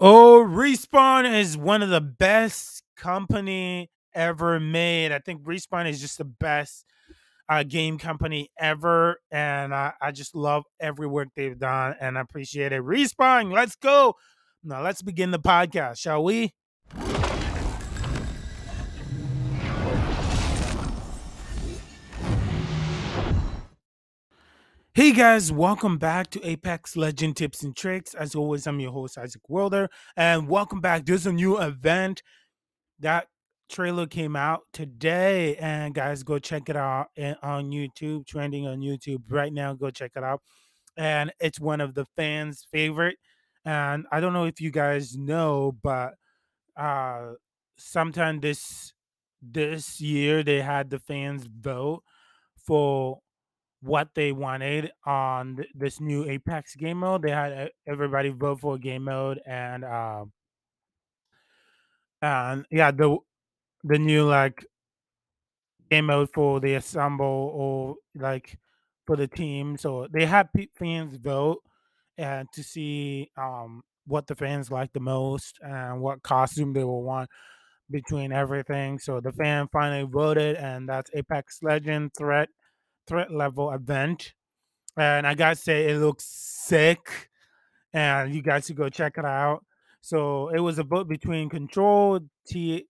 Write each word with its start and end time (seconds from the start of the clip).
Oh, 0.00 0.44
Respawn 0.48 1.30
is 1.32 1.56
one 1.56 1.82
of 1.82 1.88
the 1.90 2.00
best 2.00 2.82
company 2.96 3.90
ever 4.14 4.60
made. 4.60 5.10
I 5.12 5.18
think 5.18 5.42
Respawn 5.42 5.88
is 5.88 6.00
just 6.00 6.18
the 6.18 6.24
best 6.24 6.84
uh, 7.48 7.64
game 7.64 7.98
company 7.98 8.50
ever, 8.58 9.18
and 9.32 9.74
I, 9.74 9.92
I 10.00 10.12
just 10.12 10.34
love 10.36 10.64
every 10.80 11.06
work 11.08 11.28
they've 11.34 11.58
done, 11.58 11.96
and 12.00 12.18
I 12.18 12.20
appreciate 12.20 12.72
it. 12.72 12.82
Respawn, 12.82 13.52
let's 13.52 13.76
go. 13.76 14.14
Now 14.64 14.82
let's 14.82 15.02
begin 15.02 15.30
the 15.32 15.40
podcast, 15.40 15.98
shall 15.98 16.22
we? 16.24 16.52
Hey 24.98 25.12
guys, 25.12 25.52
welcome 25.52 25.96
back 25.96 26.28
to 26.30 26.44
Apex 26.44 26.96
Legend 26.96 27.36
Tips 27.36 27.62
and 27.62 27.76
Tricks. 27.76 28.14
As 28.14 28.34
always, 28.34 28.66
I'm 28.66 28.80
your 28.80 28.90
host, 28.90 29.16
Isaac 29.16 29.48
Wilder, 29.48 29.88
and 30.16 30.48
welcome 30.48 30.80
back. 30.80 31.06
There's 31.06 31.24
a 31.24 31.32
new 31.32 31.56
event 31.56 32.20
that 32.98 33.28
trailer 33.70 34.08
came 34.08 34.34
out 34.34 34.62
today, 34.72 35.54
and 35.58 35.94
guys, 35.94 36.24
go 36.24 36.40
check 36.40 36.68
it 36.68 36.74
out 36.74 37.10
on 37.44 37.70
YouTube, 37.70 38.26
trending 38.26 38.66
on 38.66 38.80
YouTube 38.80 39.22
right 39.30 39.52
now. 39.52 39.72
Go 39.72 39.88
check 39.90 40.10
it 40.16 40.24
out, 40.24 40.42
and 40.96 41.32
it's 41.38 41.60
one 41.60 41.80
of 41.80 41.94
the 41.94 42.04
fans' 42.16 42.66
favorite. 42.72 43.18
And 43.64 44.04
I 44.10 44.18
don't 44.18 44.32
know 44.32 44.46
if 44.46 44.60
you 44.60 44.72
guys 44.72 45.16
know, 45.16 45.78
but 45.80 46.14
uh, 46.76 47.34
sometime 47.76 48.40
this 48.40 48.92
this 49.40 50.00
year 50.00 50.42
they 50.42 50.60
had 50.60 50.90
the 50.90 50.98
fans 50.98 51.46
vote 51.46 52.02
for 52.66 53.20
what 53.80 54.10
they 54.14 54.32
wanted 54.32 54.90
on 55.06 55.56
th- 55.56 55.68
this 55.74 56.00
new 56.00 56.24
Apex 56.28 56.74
game 56.76 56.98
mode. 56.98 57.22
They 57.22 57.30
had 57.30 57.68
e- 57.68 57.72
everybody 57.86 58.30
vote 58.30 58.60
for 58.60 58.78
game 58.78 59.04
mode, 59.04 59.40
and 59.46 59.84
um, 59.84 60.32
and 62.22 62.66
yeah, 62.70 62.90
the 62.90 63.16
the 63.84 63.98
new 63.98 64.24
like 64.26 64.66
game 65.90 66.06
mode 66.06 66.28
for 66.34 66.60
the 66.60 66.74
assemble 66.74 67.52
or 67.54 67.96
like 68.14 68.58
for 69.06 69.16
the 69.16 69.26
team. 69.28 69.76
So 69.76 70.06
they 70.12 70.26
had 70.26 70.48
fans 70.76 71.16
vote 71.16 71.62
and 72.18 72.48
to 72.54 72.62
see 72.62 73.30
um 73.36 73.82
what 74.06 74.26
the 74.26 74.34
fans 74.34 74.70
like 74.70 74.92
the 74.92 75.00
most 75.00 75.58
and 75.62 76.00
what 76.00 76.22
costume 76.22 76.72
they 76.72 76.84
will 76.84 77.02
want 77.02 77.30
between 77.90 78.32
everything. 78.32 78.98
So 78.98 79.20
the 79.20 79.32
fan 79.32 79.68
finally 79.72 80.08
voted, 80.10 80.56
and 80.56 80.88
that's 80.88 81.10
Apex 81.14 81.60
Legend 81.62 82.12
threat 82.18 82.48
threat 83.08 83.32
level 83.32 83.72
event. 83.72 84.34
And 84.96 85.26
I 85.26 85.34
gotta 85.34 85.56
say, 85.56 85.88
it 85.90 85.98
looks 85.98 86.24
sick, 86.24 87.30
and 87.92 88.34
you 88.34 88.42
guys 88.42 88.66
should 88.66 88.76
go 88.76 88.88
check 88.88 89.16
it 89.16 89.24
out. 89.24 89.64
So 90.00 90.48
it 90.48 90.60
was 90.60 90.78
a 90.78 90.84
vote 90.84 91.08
between 91.08 91.48
Control, 91.48 92.20
T- 92.46 92.86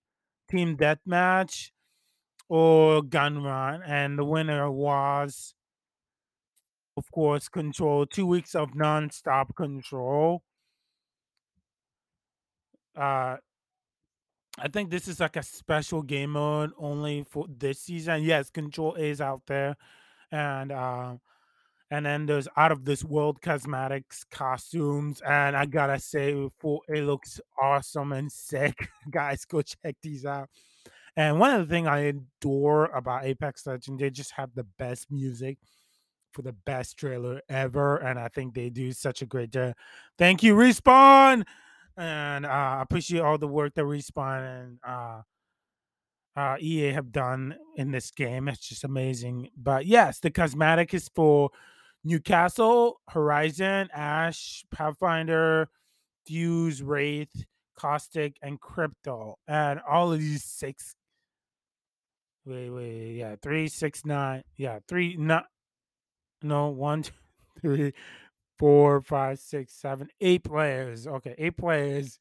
Team 0.50 0.76
Deathmatch, 0.76 1.70
or 2.48 3.02
Gun 3.02 3.42
Run, 3.42 3.82
and 3.82 4.18
the 4.18 4.24
winner 4.24 4.70
was, 4.70 5.54
of 6.96 7.10
course, 7.12 7.48
Control. 7.48 8.06
Two 8.06 8.26
weeks 8.26 8.54
of 8.54 8.74
non-stop 8.74 9.54
Control. 9.54 10.42
Uh, 12.96 13.36
I 14.58 14.68
think 14.72 14.90
this 14.90 15.06
is 15.06 15.20
like 15.20 15.36
a 15.36 15.42
special 15.42 16.02
game 16.02 16.30
mode 16.30 16.72
only 16.78 17.24
for 17.30 17.46
this 17.48 17.80
season. 17.80 18.22
Yes, 18.22 18.50
Control 18.50 18.94
is 18.94 19.20
out 19.20 19.42
there, 19.46 19.76
and 20.32 20.72
um, 20.72 21.20
and 21.90 22.04
then 22.04 22.26
there's 22.26 22.48
out 22.56 22.72
of 22.72 22.84
this 22.84 23.02
world 23.04 23.40
cosmetics 23.40 24.24
costumes, 24.30 25.22
and 25.22 25.56
I 25.56 25.66
gotta 25.66 25.98
say, 25.98 26.48
for 26.58 26.80
it 26.88 27.02
looks 27.04 27.40
awesome 27.60 28.12
and 28.12 28.30
sick. 28.30 28.88
Guys, 29.10 29.44
go 29.44 29.62
check 29.62 29.96
these 30.02 30.26
out. 30.26 30.50
And 31.16 31.40
one 31.40 31.52
of 31.52 31.66
the 31.66 31.74
things 31.74 31.88
I 31.88 32.12
adore 32.40 32.86
about 32.86 33.24
Apex 33.24 33.66
Legends, 33.66 34.00
they 34.00 34.10
just 34.10 34.32
have 34.32 34.50
the 34.54 34.64
best 34.78 35.10
music 35.10 35.58
for 36.32 36.42
the 36.42 36.52
best 36.52 36.96
trailer 36.98 37.40
ever, 37.48 37.96
and 37.96 38.18
I 38.18 38.28
think 38.28 38.54
they 38.54 38.70
do 38.70 38.92
such 38.92 39.22
a 39.22 39.26
great 39.26 39.50
job. 39.50 39.74
Thank 40.18 40.42
you, 40.42 40.54
Respawn, 40.54 41.44
and 41.96 42.46
uh, 42.46 42.48
I 42.48 42.82
appreciate 42.82 43.20
all 43.20 43.38
the 43.38 43.48
work 43.48 43.74
that 43.74 43.84
Respawn 43.84 44.62
and 44.62 44.78
uh, 44.86 45.22
uh, 46.38 46.56
EA 46.60 46.92
have 46.92 47.10
done 47.10 47.56
in 47.74 47.90
this 47.90 48.12
game. 48.12 48.46
It's 48.46 48.60
just 48.68 48.84
amazing. 48.84 49.48
But 49.56 49.86
yes, 49.86 50.20
the 50.20 50.30
cosmetic 50.30 50.94
is 50.94 51.10
for 51.12 51.50
Newcastle, 52.04 53.00
Horizon, 53.08 53.88
Ash, 53.92 54.64
Pathfinder, 54.70 55.68
Fuse, 56.26 56.80
Wraith, 56.80 57.44
Caustic, 57.76 58.36
and 58.40 58.60
Crypto, 58.60 59.34
and 59.48 59.80
all 59.80 60.12
of 60.12 60.20
these 60.20 60.44
six. 60.44 60.94
Wait, 62.46 62.70
wait, 62.70 63.16
yeah, 63.16 63.34
three, 63.42 63.66
six, 63.66 64.06
nine, 64.06 64.44
yeah, 64.56 64.78
three, 64.86 65.16
not, 65.16 65.46
no, 66.40 66.68
one, 66.68 67.02
two, 67.02 67.12
three, 67.60 67.92
four, 68.60 69.00
five, 69.00 69.40
six, 69.40 69.74
seven, 69.74 70.08
eight 70.20 70.44
players. 70.44 71.08
Okay, 71.08 71.34
eight 71.36 71.56
players. 71.56 72.16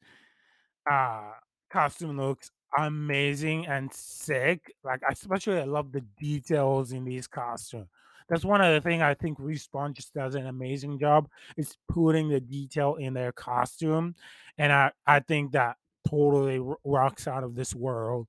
Uh 0.90 1.30
costume 1.70 2.16
looks 2.16 2.50
amazing 2.76 3.66
and 3.66 3.92
sick. 3.92 4.74
Like 4.84 5.02
especially 5.08 5.58
I 5.58 5.64
love 5.64 5.92
the 5.92 6.02
details 6.18 6.92
in 6.92 7.04
these 7.04 7.26
costumes. 7.26 7.88
That's 8.28 8.44
one 8.44 8.60
of 8.60 8.74
the 8.74 8.80
things 8.86 9.02
I 9.02 9.14
think 9.14 9.38
Respawn 9.38 9.94
just 9.94 10.12
does 10.12 10.34
an 10.34 10.46
amazing 10.46 10.98
job 10.98 11.28
is 11.56 11.76
putting 11.88 12.28
the 12.28 12.40
detail 12.40 12.96
in 12.96 13.14
their 13.14 13.32
costume. 13.32 14.14
And 14.58 14.70
I, 14.70 14.92
I 15.06 15.20
think 15.20 15.52
that 15.52 15.76
totally 16.08 16.60
rocks 16.84 17.26
out 17.26 17.42
of 17.42 17.54
this 17.54 17.74
world. 17.74 18.26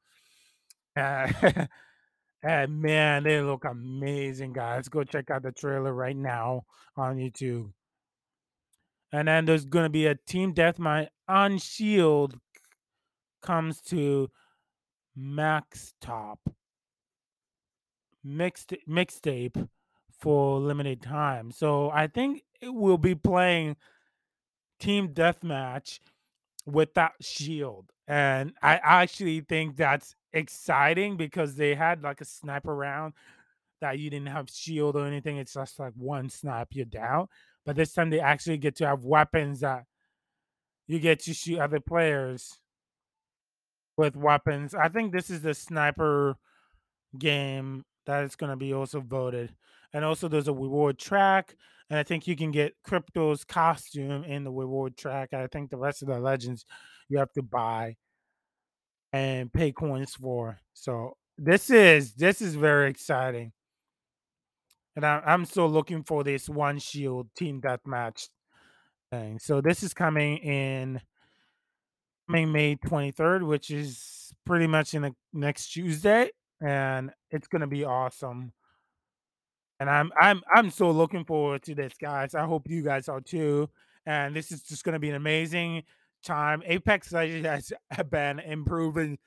Uh, 0.96 1.32
and 2.44 2.82
man, 2.82 3.24
they 3.24 3.42
look 3.42 3.66
amazing, 3.66 4.54
guys. 4.54 4.88
Go 4.88 5.04
check 5.04 5.30
out 5.30 5.44
the 5.44 5.52
trailer 5.52 5.94
right 5.94 6.16
now 6.16 6.64
on 6.96 7.18
YouTube. 7.18 7.72
And 9.12 9.28
then 9.28 9.46
there's 9.46 9.66
going 9.66 9.86
to 9.86 9.90
be 9.90 10.06
a 10.06 10.16
Team 10.16 10.54
Deathmatch 10.54 11.08
on 11.28 11.58
Shield 11.58 12.40
comes 13.42 13.82
to 13.82 14.30
Max 15.16 15.94
Top 16.02 16.40
mixed 18.24 18.74
mixtape 18.88 19.68
for 20.20 20.60
limited 20.60 21.02
time. 21.02 21.52
So 21.52 21.90
I 21.90 22.08
think 22.08 22.44
it 22.62 22.74
will 22.74 22.98
be 22.98 23.16
playing 23.16 23.78
Team 24.80 25.10
Deathmatch 25.10 26.00
with 26.66 26.94
that 26.96 27.14
shield. 27.22 27.92
And 28.08 28.54
I 28.62 28.80
actually 28.84 29.42
think 29.42 29.78
that's 29.78 30.16
exciting 30.34 31.18
because 31.18 31.56
they 31.56 31.76
had 31.76 32.04
like 32.04 32.22
a 32.22 32.26
sniper 32.26 32.76
round 32.76 33.14
that 33.82 34.00
you 34.00 34.10
didn't 34.10 34.28
have 34.28 34.50
shield 34.50 34.96
or 34.96 35.06
anything. 35.06 35.38
It's 35.38 35.54
just 35.54 35.80
like 35.80 35.94
one 35.96 36.30
snipe, 36.30 36.70
you're 36.72 36.86
down. 36.86 37.28
But 37.66 37.76
this 37.76 37.94
time 37.94 38.10
they 38.10 38.20
actually 38.20 38.58
get 38.58 38.76
to 38.78 38.88
have 38.88 39.06
weapons 39.06 39.62
that 39.62 39.86
you 40.88 41.00
get 41.00 41.20
to 41.22 41.34
shoot 41.34 41.60
other 41.60 41.80
players 41.80 42.60
with 44.00 44.16
weapons. 44.16 44.74
I 44.74 44.88
think 44.88 45.12
this 45.12 45.30
is 45.30 45.42
the 45.42 45.54
sniper 45.54 46.38
game 47.18 47.84
that 48.06 48.24
is 48.24 48.38
going 48.38 48.50
to 48.50 48.56
be 48.56 48.74
also 48.74 49.02
voted. 49.02 49.54
And 49.92 50.06
also, 50.06 50.30
there's 50.30 50.48
a 50.48 50.54
reward 50.54 50.98
track, 50.98 51.56
and 51.90 52.00
I 52.00 52.04
think 52.04 52.26
you 52.26 52.36
can 52.38 52.52
get 52.52 52.76
Crypto's 52.88 53.44
costume 53.44 54.24
in 54.24 54.46
the 54.46 54.52
reward 54.52 54.96
track. 54.96 55.34
I 55.34 55.48
think 55.48 55.70
the 55.70 55.78
rest 55.78 56.02
of 56.02 56.08
the 56.08 56.18
legends 56.18 56.64
you 57.10 57.18
have 57.18 57.32
to 57.34 57.42
buy 57.42 57.96
and 59.12 59.52
pay 59.52 59.74
coins 59.74 60.14
for. 60.14 60.60
So 60.74 61.18
this 61.38 61.70
is 61.70 62.14
this 62.14 62.42
is 62.42 62.56
very 62.56 62.90
exciting, 62.90 63.52
and 64.96 65.06
I, 65.06 65.22
I'm 65.26 65.44
still 65.44 65.70
looking 65.70 66.04
for 66.04 66.24
this 66.24 66.48
one 66.48 66.80
shield 66.80 67.28
team 67.36 67.60
deathmatch 67.60 68.30
thing. 69.12 69.40
So 69.40 69.60
this 69.60 69.84
is 69.84 69.94
coming 69.94 70.38
in 70.38 71.02
coming 72.30 72.52
May 72.52 72.76
23rd, 72.76 73.46
which 73.48 73.72
is 73.72 74.32
pretty 74.46 74.68
much 74.68 74.94
in 74.94 75.02
the 75.02 75.16
next 75.34 75.70
Tuesday, 75.70 76.30
and 76.62 77.12
it's 77.32 77.48
gonna 77.48 77.68
be 77.68 77.84
awesome. 77.84 78.54
And 79.80 79.90
I'm 79.90 80.12
I'm 80.20 80.42
I'm 80.54 80.70
so 80.70 80.92
looking 80.92 81.26
forward 81.26 81.64
to 81.64 81.74
this, 81.74 81.94
guys. 82.00 82.36
I 82.36 82.46
hope 82.46 82.70
you 82.70 82.84
guys 82.84 83.10
are 83.10 83.22
too. 83.22 83.70
And 84.06 84.36
this 84.36 84.52
is 84.52 84.62
just 84.62 84.84
gonna 84.84 85.00
be 85.00 85.10
an 85.10 85.16
amazing 85.16 85.84
time. 86.24 86.62
Apex 86.66 87.12
Legends 87.12 87.74
has 87.92 88.06
been 88.08 88.40
improving 88.40 89.18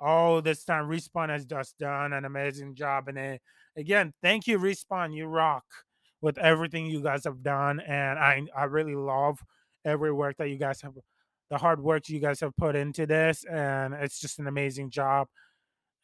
all 0.00 0.42
this 0.42 0.64
time. 0.64 0.88
Respawn 0.88 1.28
has 1.28 1.44
just 1.44 1.78
done 1.78 2.12
an 2.12 2.24
amazing 2.24 2.74
job. 2.74 3.06
And 3.08 3.16
then, 3.18 3.38
again, 3.76 4.12
thank 4.22 4.48
you, 4.48 4.58
Respawn. 4.58 5.14
You 5.14 5.26
rock 5.26 5.64
with 6.22 6.38
everything 6.38 6.86
you 6.86 7.02
guys 7.02 7.24
have 7.24 7.42
done. 7.44 7.78
And 7.80 8.18
I 8.18 8.42
I 8.56 8.64
really 8.64 8.96
love 8.96 9.38
every 9.84 10.12
work 10.12 10.38
that 10.38 10.48
you 10.48 10.56
guys 10.56 10.80
have 10.82 10.94
the 11.50 11.58
hard 11.58 11.80
work 11.80 12.08
you 12.08 12.20
guys 12.20 12.40
have 12.40 12.56
put 12.56 12.76
into 12.76 13.06
this. 13.06 13.44
And 13.44 13.94
it's 13.94 14.20
just 14.20 14.38
an 14.38 14.46
amazing 14.46 14.90
job 14.90 15.28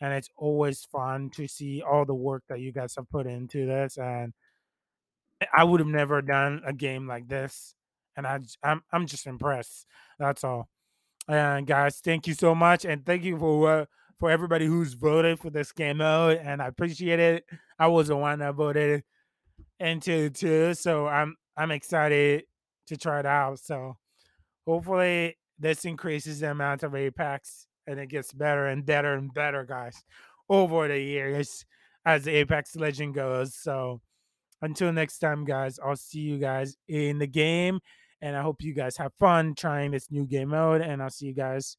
and 0.00 0.12
it's 0.12 0.29
always 0.37 0.85
fun 0.85 1.31
to 1.31 1.47
see 1.47 1.83
all 1.83 2.05
the 2.05 2.15
work 2.15 2.43
that 2.49 2.61
you 2.61 2.73
guys 2.73 2.94
have 2.97 3.09
put 3.09 3.25
into 3.25 3.67
this 3.67 3.97
and 3.99 4.33
i 5.56 5.62
would 5.62 5.79
have 5.79 5.89
never 5.89 6.21
done 6.21 6.61
a 6.67 6.73
game 6.73 7.06
like 7.06 7.29
this 7.29 7.77
and 8.17 8.27
I 8.27 8.41
I'm 8.62 8.83
I'm 8.93 9.06
just 9.06 9.27
impressed. 9.27 9.87
That's 10.19 10.44
all. 10.44 10.69
And 11.29 11.67
guys, 11.67 12.00
thank 12.00 12.27
you 12.27 12.35
so 12.35 12.55
much, 12.55 12.85
and 12.85 13.05
thank 13.06 13.25
you 13.25 13.39
for 13.39 13.71
uh, 13.71 13.85
for 14.19 14.31
everybody 14.31 14.67
who's 14.67 14.94
voted 14.94 15.39
for 15.39 15.50
this 15.50 15.73
game 15.73 15.99
mode, 15.99 16.39
and 16.39 16.61
I 16.61 16.67
appreciate 16.67 17.21
it. 17.21 17.44
I 17.79 17.89
was 17.89 18.09
the 18.09 18.17
one 18.17 18.41
that 18.41 18.55
voted 18.55 19.05
into 19.81 20.31
too, 20.31 20.75
so 20.75 21.06
I'm 21.06 21.37
I'm 21.56 21.71
excited 21.71 22.44
to 22.89 22.97
try 22.97 23.21
it 23.21 23.27
out. 23.27 23.59
So 23.61 23.97
hopefully 24.67 25.37
this 25.59 25.85
increases 25.85 26.41
the 26.41 26.50
amount 26.50 26.82
of 26.82 26.94
Apex 26.94 27.67
and 27.87 27.99
it 27.99 28.09
gets 28.09 28.32
better 28.32 28.67
and 28.67 28.85
better 28.85 29.14
and 29.14 29.32
better, 29.32 29.64
guys, 29.64 30.05
over 30.49 30.88
the 30.88 31.00
years 31.00 31.64
as 32.05 32.25
the 32.25 32.32
Apex 32.32 32.76
Legend 32.76 33.14
goes. 33.14 33.55
So 33.55 34.00
until 34.61 34.93
next 34.93 35.19
time, 35.19 35.44
guys, 35.44 35.79
I'll 35.85 35.97
see 35.97 36.20
you 36.20 36.38
guys 36.38 36.76
in 36.88 37.19
the 37.19 37.26
game. 37.26 37.81
And 38.20 38.37
I 38.37 38.43
hope 38.43 38.62
you 38.62 38.73
guys 38.73 38.97
have 38.99 39.12
fun 39.19 39.55
trying 39.56 39.91
this 39.91 40.11
new 40.11 40.26
game 40.26 40.50
mode. 40.50 40.81
And 40.81 41.03
I'll 41.03 41.11
see 41.11 41.26
you 41.26 41.35
guys 41.35 41.76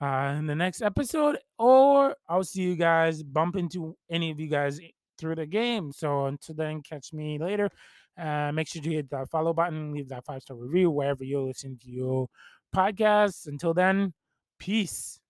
uh, 0.00 0.36
in 0.38 0.46
the 0.46 0.54
next 0.54 0.82
episode, 0.82 1.38
or 1.58 2.14
I'll 2.28 2.44
see 2.44 2.62
you 2.62 2.76
guys 2.76 3.22
bump 3.22 3.56
into 3.56 3.96
any 4.10 4.30
of 4.30 4.38
you 4.38 4.48
guys 4.48 4.78
through 5.18 5.36
the 5.36 5.46
game. 5.46 5.92
So 5.92 6.26
until 6.26 6.54
then, 6.54 6.82
catch 6.82 7.12
me 7.12 7.38
later. 7.38 7.70
Uh, 8.18 8.50
make 8.52 8.68
sure 8.68 8.82
to 8.82 8.90
hit 8.90 9.10
that 9.10 9.28
follow 9.28 9.52
button, 9.52 9.92
leave 9.92 10.08
that 10.08 10.24
five 10.24 10.42
star 10.42 10.56
review 10.56 10.90
wherever 10.90 11.24
you're 11.24 11.42
listening 11.42 11.78
to 11.82 11.90
your 11.90 12.28
podcasts. 12.74 13.46
Until 13.46 13.74
then, 13.74 14.12
peace. 14.58 15.20